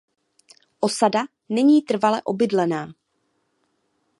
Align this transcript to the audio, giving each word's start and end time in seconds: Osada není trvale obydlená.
Osada 0.79 1.25
není 1.49 1.81
trvale 1.81 2.21
obydlená. 2.21 2.93